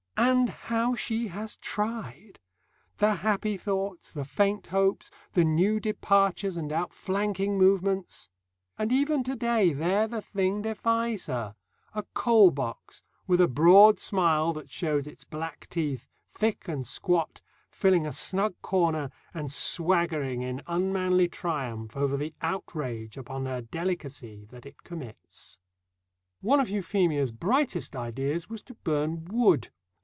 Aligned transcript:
And 0.17 0.49
how 0.49 0.95
she 0.95 1.27
has 1.27 1.57
tried 1.57 2.39
the 2.97 3.15
happy 3.15 3.57
thoughts, 3.57 4.11
the 4.11 4.23
faint 4.23 4.67
hopes, 4.67 5.09
the 5.33 5.43
new 5.43 5.79
departures 5.79 6.55
and 6.55 6.71
outflanking 6.71 7.57
movements! 7.57 8.29
And 8.77 8.91
even 8.91 9.23
to 9.25 9.35
day 9.35 9.73
there 9.73 10.07
the 10.07 10.21
thing 10.21 10.61
defies 10.61 11.25
her 11.25 11.55
a 11.93 12.03
coal 12.13 12.49
box, 12.51 13.03
with 13.27 13.41
a 13.41 13.47
broad 13.47 13.99
smile 13.99 14.53
that 14.53 14.69
shows 14.69 15.05
its 15.05 15.25
black 15.25 15.67
teeth, 15.69 16.07
thick 16.31 16.67
and 16.67 16.87
squat, 16.87 17.41
filling 17.69 18.05
a 18.05 18.13
snug 18.13 18.55
corner 18.61 19.09
and 19.33 19.51
swaggering 19.51 20.43
in 20.43 20.61
unmanly 20.65 21.27
triumph 21.27 21.97
over 21.97 22.15
the 22.15 22.33
outrage 22.41 23.17
upon 23.17 23.47
her 23.47 23.61
delicacy 23.61 24.45
that 24.45 24.65
it 24.65 24.83
commits. 24.83 25.57
One 26.41 26.59
of 26.59 26.69
Euphemia's 26.69 27.31
brightest 27.31 27.95
ideas 27.95 28.49
was 28.49 28.61
to 28.63 28.75
burn 28.75 29.25
wood. 29.25 29.71